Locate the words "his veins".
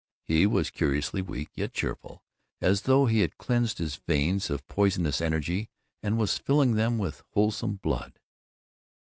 3.77-4.49